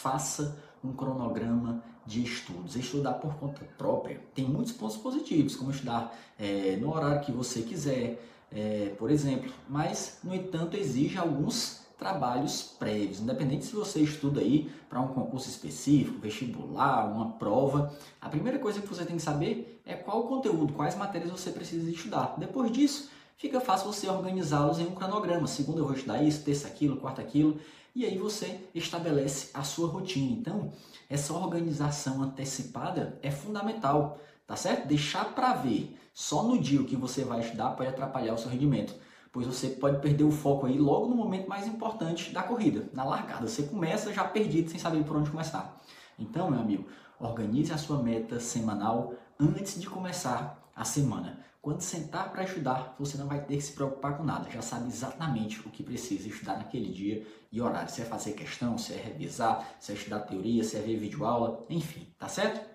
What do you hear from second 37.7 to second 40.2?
pode atrapalhar o seu rendimento pois você pode